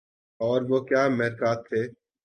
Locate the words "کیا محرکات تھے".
0.87-1.81